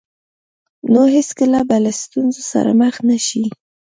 نو 0.91 1.01
هېڅکله 1.15 1.59
به 1.67 1.77
له 1.85 1.91
ستونزو 2.01 2.41
سره 2.51 2.71
مخ 2.81 2.95
نه 3.07 3.17
شئ. 3.27 3.43